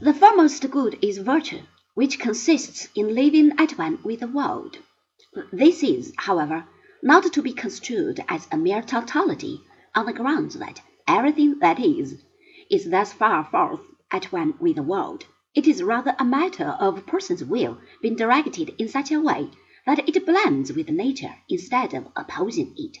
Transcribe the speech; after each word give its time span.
The 0.00 0.12
foremost 0.12 0.68
good 0.72 0.98
is 1.00 1.18
virtue, 1.18 1.62
which 1.94 2.18
consists 2.18 2.88
in 2.96 3.14
living 3.14 3.52
at 3.58 3.78
one 3.78 4.00
with 4.02 4.20
the 4.20 4.26
world. 4.26 4.78
This 5.52 5.84
is, 5.84 6.12
however, 6.16 6.66
not 7.00 7.32
to 7.32 7.40
be 7.40 7.52
construed 7.52 8.18
as 8.28 8.48
a 8.50 8.56
mere 8.56 8.82
tautology, 8.82 9.60
on 9.94 10.06
the 10.06 10.12
grounds 10.12 10.56
that 10.56 10.80
everything 11.06 11.60
that 11.60 11.78
is, 11.78 12.24
is 12.68 12.90
thus 12.90 13.12
far 13.12 13.44
forth 13.44 13.82
at 14.10 14.32
one 14.32 14.54
with 14.58 14.74
the 14.74 14.82
world. 14.82 15.26
It 15.54 15.68
is 15.68 15.80
rather 15.80 16.16
a 16.18 16.24
matter 16.24 16.70
of 16.80 16.98
a 16.98 17.02
person's 17.02 17.44
will 17.44 17.78
being 18.02 18.16
directed 18.16 18.74
in 18.76 18.88
such 18.88 19.12
a 19.12 19.20
way 19.20 19.52
that 19.86 20.08
it 20.08 20.26
blends 20.26 20.72
with 20.72 20.88
nature 20.88 21.36
instead 21.48 21.94
of 21.94 22.08
opposing 22.16 22.74
it. 22.76 22.98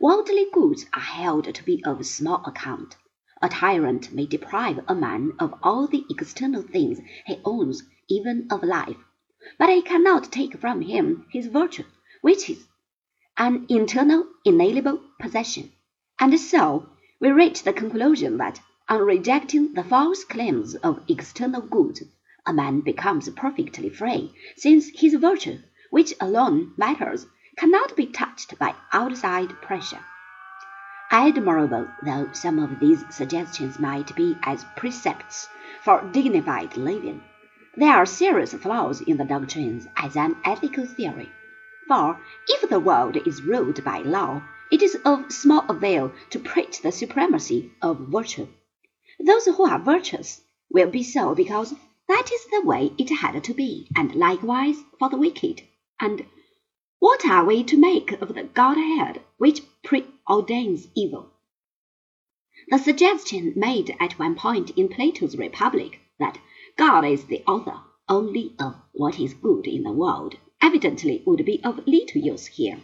Worldly 0.00 0.46
goods 0.52 0.86
are 0.94 1.00
held 1.00 1.52
to 1.52 1.64
be 1.64 1.82
of 1.84 2.06
small 2.06 2.44
account. 2.46 2.94
A 3.40 3.48
tyrant 3.48 4.12
may 4.12 4.26
deprive 4.26 4.80
a 4.88 4.94
man 4.96 5.32
of 5.38 5.54
all 5.62 5.86
the 5.86 6.04
external 6.10 6.62
things 6.62 6.98
he 7.24 7.40
owns, 7.44 7.84
even 8.08 8.48
of 8.50 8.64
life, 8.64 8.96
but 9.58 9.68
he 9.68 9.80
cannot 9.80 10.32
take 10.32 10.58
from 10.58 10.80
him 10.80 11.24
his 11.30 11.46
virtue, 11.46 11.84
which 12.20 12.50
is 12.50 12.66
an 13.36 13.64
internal, 13.68 14.26
inalienable 14.44 15.00
possession. 15.20 15.70
And 16.18 16.40
so 16.40 16.88
we 17.20 17.30
reach 17.30 17.62
the 17.62 17.72
conclusion 17.72 18.38
that, 18.38 18.60
on 18.88 19.02
rejecting 19.02 19.74
the 19.74 19.84
false 19.84 20.24
claims 20.24 20.74
of 20.74 21.04
external 21.08 21.60
goods, 21.60 22.02
a 22.44 22.52
man 22.52 22.80
becomes 22.80 23.28
perfectly 23.28 23.88
free, 23.88 24.34
since 24.56 24.88
his 24.88 25.14
virtue, 25.14 25.58
which 25.90 26.12
alone 26.20 26.72
matters, 26.76 27.26
cannot 27.56 27.94
be 27.94 28.06
touched 28.06 28.58
by 28.58 28.74
outside 28.92 29.50
pressure. 29.62 30.00
Admirable 31.10 31.88
though 32.02 32.30
some 32.32 32.58
of 32.58 32.80
these 32.80 33.02
suggestions 33.08 33.78
might 33.78 34.14
be 34.14 34.36
as 34.42 34.66
precepts 34.76 35.48
for 35.82 36.02
dignified 36.12 36.76
living, 36.76 37.22
there 37.74 37.94
are 37.94 38.04
serious 38.04 38.52
flaws 38.52 39.00
in 39.00 39.16
the 39.16 39.24
doctrines 39.24 39.86
as 39.96 40.16
an 40.16 40.36
ethical 40.44 40.84
theory. 40.84 41.30
For 41.86 42.20
if 42.46 42.68
the 42.68 42.78
world 42.78 43.16
is 43.26 43.40
ruled 43.40 43.82
by 43.82 44.00
law, 44.00 44.42
it 44.70 44.82
is 44.82 44.98
of 45.06 45.32
small 45.32 45.64
avail 45.70 46.12
to 46.28 46.38
preach 46.38 46.82
the 46.82 46.92
supremacy 46.92 47.72
of 47.80 48.08
virtue. 48.10 48.48
Those 49.18 49.46
who 49.46 49.64
are 49.64 49.78
virtuous 49.78 50.42
will 50.70 50.90
be 50.90 51.02
so 51.02 51.34
because 51.34 51.74
that 52.08 52.30
is 52.30 52.46
the 52.50 52.66
way 52.66 52.92
it 52.98 53.08
had 53.08 53.42
to 53.44 53.54
be, 53.54 53.88
and 53.96 54.14
likewise 54.14 54.76
for 54.98 55.08
the 55.08 55.16
wicked. 55.16 55.62
And 55.98 56.26
what 57.00 57.24
are 57.24 57.44
we 57.44 57.62
to 57.62 57.78
make 57.78 58.10
of 58.20 58.34
the 58.34 58.42
Godhead 58.42 59.20
which 59.36 59.62
preordains 59.84 60.88
evil? 60.96 61.30
The 62.70 62.78
suggestion 62.78 63.52
made 63.54 63.96
at 64.00 64.18
one 64.18 64.34
point 64.34 64.70
in 64.70 64.88
Plato's 64.88 65.36
Republic 65.36 66.00
that 66.18 66.38
God 66.76 67.04
is 67.04 67.26
the 67.26 67.44
author 67.46 67.78
only 68.08 68.56
of 68.58 68.74
what 68.92 69.20
is 69.20 69.34
good 69.34 69.68
in 69.68 69.84
the 69.84 69.92
world 69.92 70.38
evidently 70.60 71.22
would 71.24 71.44
be 71.44 71.62
of 71.62 71.86
little 71.86 72.20
use 72.20 72.46
here. 72.46 72.80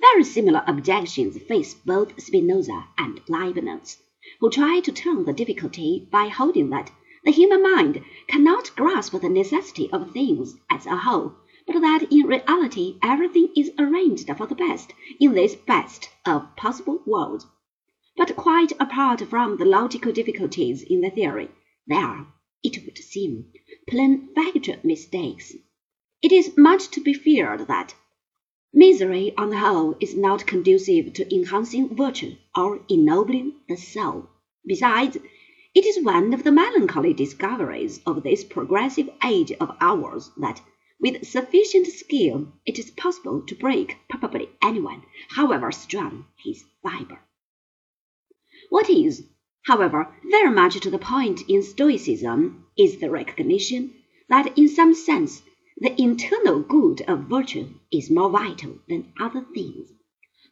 Very 0.00 0.24
similar 0.24 0.64
objections 0.66 1.38
face 1.38 1.72
both 1.72 2.20
Spinoza 2.20 2.88
and 2.98 3.20
Leibniz, 3.28 4.02
who 4.40 4.50
try 4.50 4.80
to 4.80 4.90
turn 4.90 5.24
the 5.24 5.32
difficulty 5.32 6.08
by 6.10 6.26
holding 6.26 6.70
that 6.70 6.90
the 7.24 7.30
human 7.30 7.62
mind 7.62 8.02
cannot 8.26 8.74
grasp 8.74 9.12
the 9.12 9.28
necessity 9.28 9.88
of 9.92 10.10
things 10.10 10.56
as 10.68 10.84
a 10.86 10.96
whole 10.96 11.36
but 11.66 11.80
that 11.80 12.06
in 12.12 12.26
reality 12.26 12.96
everything 13.02 13.48
is 13.56 13.72
arranged 13.78 14.30
for 14.36 14.46
the 14.46 14.54
best 14.54 14.92
in 15.18 15.32
this 15.34 15.56
best 15.56 16.08
of 16.24 16.54
possible 16.56 17.02
worlds. 17.04 17.46
But 18.16 18.36
quite 18.36 18.72
apart 18.80 19.20
from 19.22 19.56
the 19.56 19.64
logical 19.64 20.12
difficulties 20.12 20.82
in 20.82 21.00
the 21.00 21.10
theory, 21.10 21.50
there 21.86 21.98
are, 21.98 22.26
it 22.62 22.84
would 22.84 22.96
seem, 22.96 23.52
plain 23.88 24.28
factual 24.34 24.78
mistakes. 24.84 25.54
It 26.22 26.32
is 26.32 26.56
much 26.56 26.88
to 26.92 27.00
be 27.00 27.12
feared 27.12 27.66
that 27.68 27.94
misery 28.72 29.36
on 29.36 29.50
the 29.50 29.58
whole 29.58 29.96
is 30.00 30.16
not 30.16 30.46
conducive 30.46 31.12
to 31.14 31.34
enhancing 31.34 31.94
virtue 31.94 32.36
or 32.56 32.80
ennobling 32.88 33.54
the 33.68 33.76
soul. 33.76 34.28
Besides, 34.64 35.18
it 35.74 35.84
is 35.84 36.02
one 36.04 36.32
of 36.32 36.42
the 36.42 36.52
melancholy 36.52 37.12
discoveries 37.12 38.00
of 38.06 38.22
this 38.22 38.44
progressive 38.44 39.10
age 39.22 39.52
of 39.52 39.76
ours 39.80 40.30
that 40.38 40.62
with 40.98 41.26
sufficient 41.26 41.86
skill, 41.86 42.52
it 42.64 42.78
is 42.78 42.90
possible 42.90 43.42
to 43.42 43.54
break 43.54 43.96
probably 44.08 44.48
anyone, 44.62 45.02
however 45.28 45.70
strong 45.70 46.26
his 46.42 46.64
fibre. 46.82 47.20
What 48.70 48.88
is, 48.88 49.26
however, 49.66 50.14
very 50.24 50.50
much 50.50 50.80
to 50.80 50.90
the 50.90 50.98
point 50.98 51.42
in 51.48 51.62
Stoicism 51.62 52.66
is 52.78 52.98
the 52.98 53.10
recognition 53.10 53.94
that 54.28 54.56
in 54.58 54.68
some 54.68 54.94
sense 54.94 55.42
the 55.78 55.94
internal 56.00 56.60
good 56.60 57.02
of 57.02 57.28
virtue 57.28 57.68
is 57.92 58.10
more 58.10 58.30
vital 58.30 58.78
than 58.88 59.12
other 59.20 59.44
things. 59.54 59.92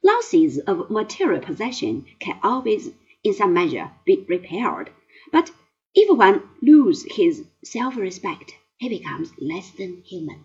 Losses 0.02 0.58
of 0.58 0.90
material 0.90 1.40
possession 1.40 2.04
can 2.20 2.38
always, 2.42 2.90
in 3.22 3.32
some 3.32 3.54
measure, 3.54 3.90
be 4.04 4.24
repaired, 4.28 4.90
but 5.32 5.50
if 5.94 6.14
one 6.14 6.42
lose 6.60 7.06
his 7.10 7.46
self 7.64 7.96
respect, 7.96 8.54
he 8.78 8.88
becomes 8.88 9.32
less 9.40 9.72
than 9.72 10.02
human. 10.04 10.44